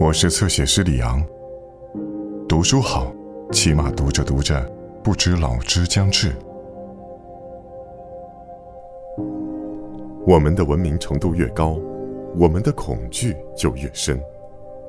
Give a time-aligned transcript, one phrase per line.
[0.00, 1.20] 我是侧写师李昂。
[2.48, 3.12] 读书好，
[3.50, 4.64] 起码读着读着，
[5.02, 6.32] 不知老之将至。
[10.24, 11.76] 我们的文明程度越高，
[12.36, 14.22] 我们的恐惧就越深，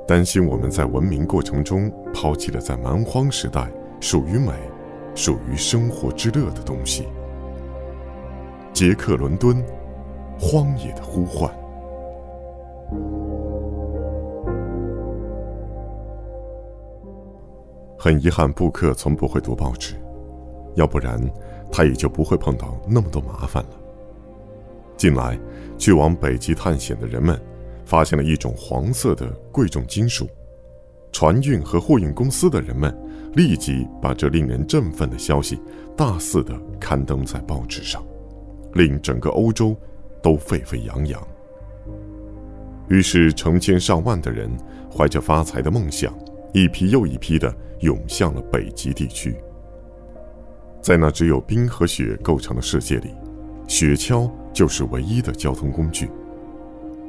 [0.07, 3.68] 担心我们在文明过程中抛弃了在蛮荒时代
[4.00, 4.52] 属于美、
[5.16, 7.07] 属于生活之乐的东西。
[8.71, 9.57] 杰克·伦敦，
[10.39, 11.51] 《荒野的呼唤》。
[18.02, 19.94] 很遗憾，布克从不会读报纸，
[20.76, 21.21] 要不然
[21.70, 23.70] 他也就不会碰到那么多麻烦了。
[24.96, 25.38] 近来，
[25.78, 27.38] 去往北极探险的人们
[27.84, 30.30] 发现了一种黄色的贵重金属，
[31.12, 32.98] 船运和货运公司的人们
[33.34, 35.59] 立即把这令人振奋的消息
[35.98, 38.02] 大肆地刊登在报纸上，
[38.76, 39.76] 令整个欧洲
[40.22, 41.22] 都沸沸扬扬。
[42.88, 44.50] 于是，成千上万的人
[44.90, 46.14] 怀着发财的梦想，
[46.53, 47.53] 一批又一批的。
[47.81, 49.33] 涌向了北极地区。
[50.81, 53.16] 在那只有冰和雪构成的世界里，
[53.69, 56.09] 雪橇就是唯一的交通工具。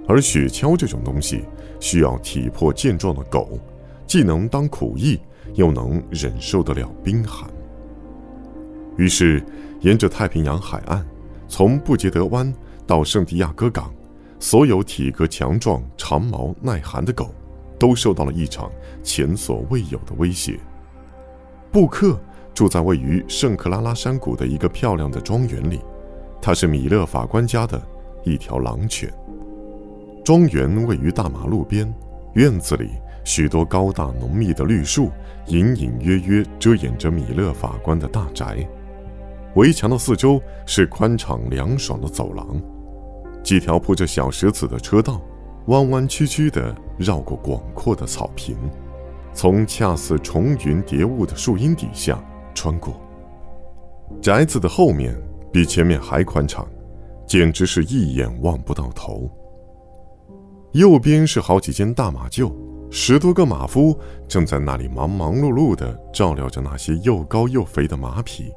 [0.07, 1.45] 而雪橇这种东西，
[1.81, 3.59] 需要体魄健壮的狗，
[4.07, 5.19] 既能当苦役，
[5.55, 7.51] 又能忍受得了冰寒。
[8.97, 9.45] 于是，
[9.81, 11.05] 沿着太平洋海岸，
[11.49, 12.55] 从布杰德湾
[12.87, 13.93] 到圣地亚哥港，
[14.39, 17.35] 所有体格强壮、长毛耐寒的狗。
[17.81, 18.71] 都受到了一场
[19.03, 20.61] 前所未有的威胁。
[21.73, 22.21] 布克
[22.53, 25.81] 住在位于圣克拉拉山谷的一个漂亮的庄园里，
[26.43, 27.81] 他是米勒法官家的
[28.23, 29.11] 一条狼犬。
[30.23, 31.93] 庄园位于大马路边，
[32.35, 32.91] 院子里
[33.25, 35.11] 许多高大浓密的绿树
[35.47, 38.69] 隐隐约约遮掩着米勒法官的大宅。
[39.55, 42.61] 围墙的四周是宽敞凉爽的走廊，
[43.43, 45.21] 几条铺着小石子的车道。
[45.67, 48.57] 弯弯曲曲地绕过广阔的草坪，
[49.33, 52.23] 从恰似重云叠雾的树荫底下
[52.55, 53.01] 穿过。
[54.21, 55.17] 宅子的后面
[55.53, 56.67] 比前面还宽敞，
[57.27, 59.31] 简直是一眼望不到头。
[60.73, 62.53] 右边是好几间大马厩，
[62.91, 63.97] 十多个马夫
[64.27, 68.53] 正在那里忙忙碌碌地照料着那些又高又肥的马匹。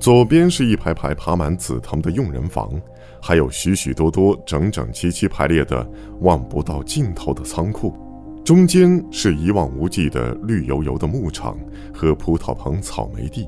[0.00, 2.72] 左边是一排排爬满紫藤的用人房，
[3.20, 5.86] 还有许许多多整整齐齐排列的
[6.20, 7.94] 望不到尽头的仓库。
[8.42, 11.58] 中间是一望无际的绿油油的牧场
[11.92, 13.46] 和葡萄棚、草莓地。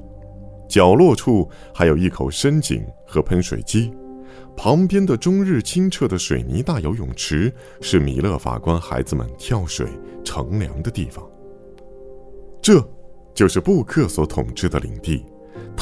[0.68, 3.90] 角落处还有一口深井和喷水机。
[4.54, 9.86] 旁边的终日清澈的水泥大游泳池是米勒法官孩子们跳水、
[10.22, 11.26] 乘凉的地方。
[12.60, 12.86] 这，
[13.32, 15.24] 就是布克所统治的领地。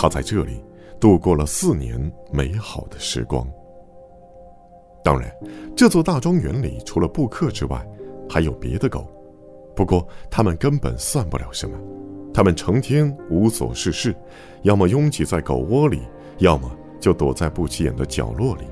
[0.01, 0.65] 他在这里
[0.99, 3.47] 度过了四年美好的时光。
[5.05, 5.31] 当然，
[5.77, 7.87] 这座大庄园里除了布克之外，
[8.27, 9.07] 还有别的狗，
[9.77, 11.79] 不过他们根本算不了什么。
[12.33, 14.17] 他们成天无所事事，
[14.63, 16.01] 要么拥挤在狗窝里，
[16.39, 18.63] 要么就躲在不起眼的角落里。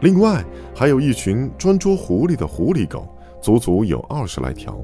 [0.00, 0.42] 另外，
[0.74, 3.06] 还有一群专捉狐狸的狐狸狗，
[3.42, 4.82] 足足有二十来条。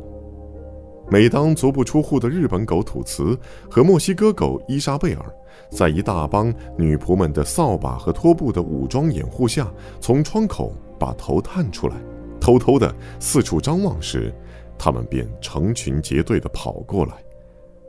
[1.10, 3.38] 每当足不出户的日本狗土茨
[3.70, 5.24] 和墨西哥狗伊莎贝尔，
[5.70, 11.94] 在一大帮女仆们的扫把和拖布的武装掩护下，从窗口把头探出来，
[12.38, 14.30] 偷偷的四处张望时，
[14.78, 17.12] 他们便成群结队的跑过来，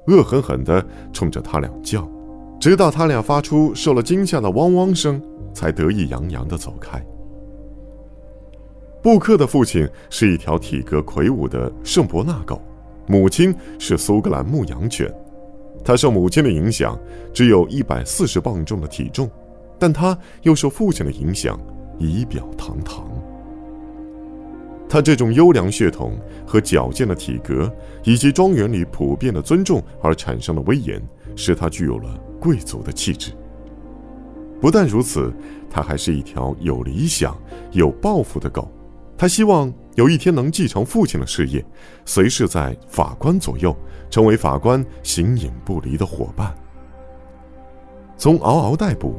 [0.07, 2.09] 恶狠狠地冲着他俩叫，
[2.57, 5.21] 直到他俩发出受了惊吓的汪汪声，
[5.53, 7.05] 才得意洋洋地走开。
[9.01, 12.61] 布克的父亲是一条体格魁梧的圣伯纳狗。
[13.09, 15.11] 母亲是苏格兰牧羊犬，
[15.83, 16.95] 它受母亲的影响，
[17.33, 19.27] 只有一百四十磅重的体重，
[19.79, 21.59] 但它又受父亲的影响，
[21.97, 23.09] 仪表堂堂。
[24.87, 27.71] 他这种优良血统和矫健的体格，
[28.03, 31.01] 以及庄园里普遍的尊重而产生的威严，
[31.35, 33.31] 使他具有了贵族的气质。
[34.61, 35.33] 不但如此，
[35.67, 37.35] 他还是一条有理想、
[37.71, 38.71] 有抱负的狗。
[39.19, 39.71] 他希望。
[39.95, 41.65] 有一天能继承父亲的事业，
[42.05, 43.75] 随时在法官左右，
[44.09, 46.55] 成为法官形影不离的伙伴。
[48.17, 49.15] 从嗷嗷待哺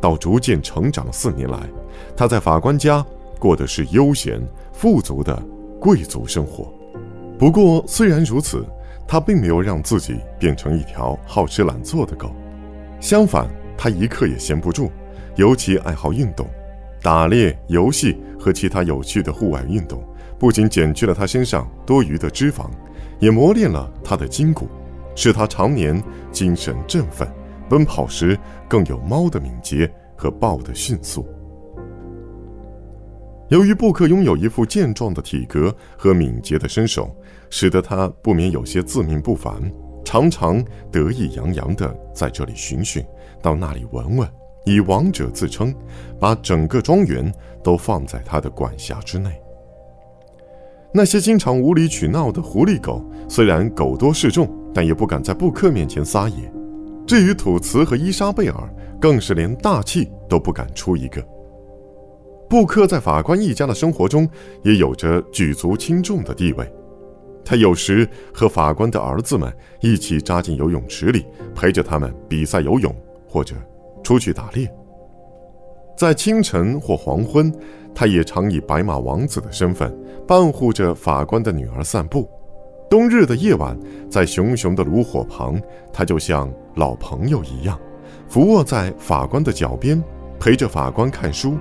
[0.00, 1.68] 到逐渐成长四年来，
[2.16, 3.04] 他在法官家
[3.40, 4.40] 过的是悠闲
[4.72, 5.36] 富足的
[5.80, 6.72] 贵族生活。
[7.36, 8.64] 不过，虽然如此，
[9.08, 12.30] 他并没有让自己变成一条好吃懒做的狗。
[13.00, 14.92] 相反，他一刻也闲不住，
[15.34, 16.46] 尤其爱好运动，
[17.02, 20.02] 打猎、游戏和其他有趣的户外运动。
[20.38, 22.70] 不仅减去了他身上多余的脂肪，
[23.18, 24.66] 也磨练了他的筋骨，
[25.14, 26.02] 使他常年
[26.32, 27.28] 精神振奋，
[27.68, 31.28] 奔跑时更有猫的敏捷和豹的迅速。
[33.50, 37.14] 由于布克拥有一副健壮的体格和敏捷的身手，
[37.50, 39.60] 使得他不免有些自命不凡，
[40.04, 43.04] 常常得意洋洋地在这里寻寻，
[43.42, 44.28] 到那里闻闻，
[44.64, 45.74] 以王者自称，
[46.18, 49.30] 把整个庄园都放在他的管辖之内。
[50.92, 56.52] 那些经常无理取闹的狐狸狗，虽然狗多势众，但也不敢在布克面前撒野。
[57.06, 61.24] 至于土茨和伊莎贝尔，更是连大气都不敢出一个。
[62.48, 64.28] 布克在法官一家的生活中
[64.64, 66.68] 也有着举足轻重的地位。
[67.44, 71.24] 他有时和法官的儿子们一起扎进游泳池里，
[71.54, 72.94] 陪着他们比赛游泳，
[73.28, 73.54] 或者
[74.10, 74.68] 出去打猎。
[75.96, 77.54] 在清晨或黄昏，
[77.94, 79.96] 他也常以白马王子的身份
[80.26, 82.28] 伴护着法官的女儿散步。
[82.90, 83.78] 冬日的夜晚，
[84.10, 85.60] 在熊熊的炉火旁，
[85.92, 87.78] 他就像老朋友一样，
[88.28, 90.02] 伏卧在法官的脚边，
[90.40, 91.56] 陪着法官看书。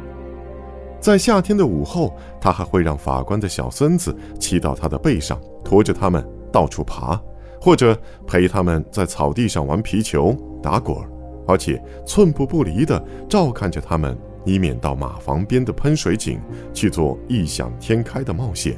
[1.00, 7.22] 在夏天的午后，他还会让法官的小孙子骑到他的背上，驮着他们到处爬，
[7.62, 7.96] 或者
[8.26, 11.08] 陪他们在草地上玩皮球、打滚儿，
[11.50, 14.16] 而且寸步不离地照看着他们，
[14.46, 16.40] 以免到马房边的喷水井
[16.76, 18.78] 去做异想天开的冒险，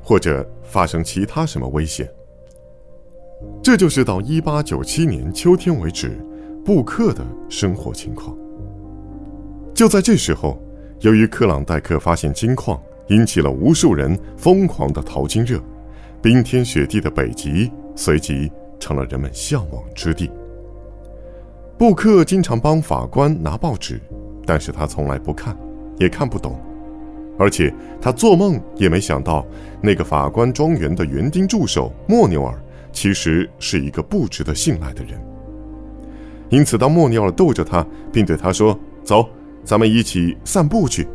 [0.00, 2.08] 或者发生其他什么危险。
[3.60, 6.16] 这就是到一八九七年秋天为止，
[6.64, 8.38] 布克的生活情况。
[9.74, 10.56] 就在这时候。
[11.00, 15.60] 由于克朗戴克发现金矿，引起了无数人疯狂的淘金热，
[16.22, 18.48] 冰天雪地的北极随即
[18.78, 20.30] 成了人们向往之地。
[21.78, 24.00] 布克经常帮法官拿报纸，
[24.46, 25.56] 但是他从来不看，
[25.98, 26.60] 也看不懂，
[27.38, 29.44] 而且他做梦也没想到，
[29.80, 35.20] 那个法官庄园的园丁助手莫纽尔其实是一个不值得信赖的人。
[36.50, 39.28] 因此，当莫纽尔逗着他，并对他说：“走。”
[39.64, 41.06] 咱们一起散步去。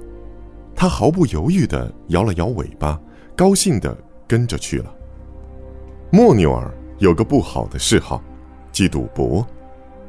[0.74, 2.98] 他毫不犹豫地摇了摇尾巴，
[3.36, 3.94] 高兴地
[4.25, 4.95] 跟着去了。
[6.10, 8.24] 莫纽尔有个不好的嗜好，
[8.71, 9.45] 即赌博，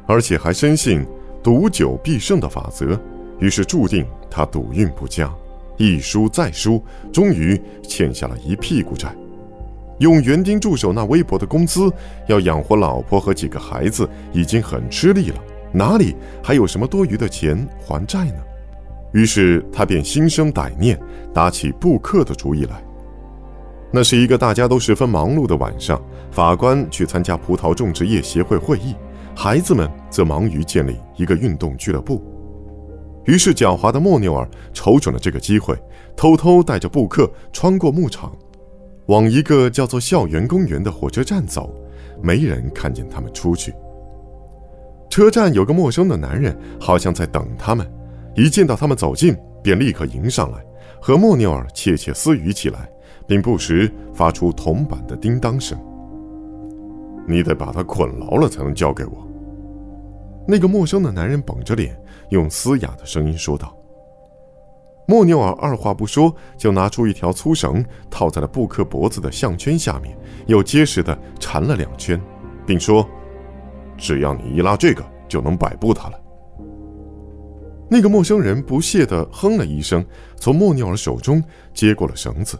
[0.08, 1.06] 而且还深信
[1.44, 2.98] “赌酒必胜”的法则，
[3.38, 5.30] 于是注定他赌运不佳，
[5.76, 6.82] 一输再输，
[7.12, 9.14] 终于欠下了一屁股债。
[9.98, 11.92] 用园丁助手那微薄的工资，
[12.26, 15.36] 要养活老婆和几个孩子，已经很吃力了。
[15.72, 18.40] 哪里还有什么多余的钱还债呢？
[19.12, 20.98] 于是他便心生歹念，
[21.34, 22.82] 打起布克的主意来。
[23.90, 26.00] 那是一个大家都十分忙碌的晚上，
[26.30, 28.94] 法官去参加葡萄种植业协会会议，
[29.40, 32.20] 孩子们则忙于建立一个运动俱乐部。
[33.24, 35.80] 于是狡猾的莫纽尔瞅准了这个机会，
[36.16, 38.36] 偷偷带着布克穿过牧场，
[39.06, 41.72] 往一个叫做校园公园的火车站走。
[42.20, 43.72] 没人看见他们出去。
[45.08, 47.88] 车站有个陌生的男人，好像在等他们。
[48.34, 50.58] 一见到他们走近，便立刻迎上来，
[51.00, 52.90] 和莫纽尔窃窃私语起来，
[53.24, 55.78] 并不时发出铜板的叮当声。
[57.24, 59.27] 你得把他捆牢了才能交给我。
[60.50, 61.94] 那个陌生的男人绷着脸，
[62.30, 63.76] 用嘶哑的声音说道。
[65.06, 70.16] 莫纽尔二话不说，就拿出一条粗绳，套在了布克脖子的项圈下面，
[70.46, 72.18] 又结实的缠了两圈，
[72.66, 73.06] 并说。
[73.98, 76.18] 只要你一拉这个，就能摆布他了。
[77.90, 80.02] 那个陌生人不屑地哼了一声，
[80.36, 81.44] 从莫尼尔手中
[81.74, 82.58] 接过了绳子。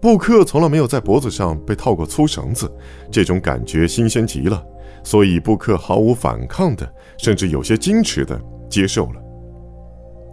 [0.00, 2.68] 布克从来没有在脖子上被套过粗绳子，
[3.10, 4.64] 这种感觉新鲜极了，
[5.06, 9.22] 所以布克毫无反抗的，甚至有些矜持的接受了。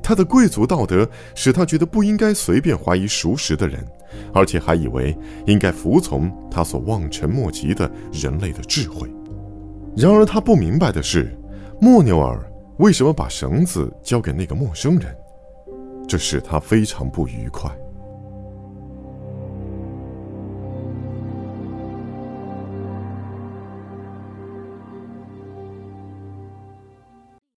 [0.02, 3.86] 他的贵族道德使他觉得不应该随便怀疑熟识的人，
[4.34, 5.16] 而且还以为
[5.46, 9.08] 应该服从他所望尘莫及的人类的智慧。
[9.96, 11.38] 然而他不明白的是，
[11.80, 12.44] 莫纽尔
[12.78, 15.16] 为什么把绳子交给那个陌生人，
[16.08, 17.70] 这使他非常不愉快。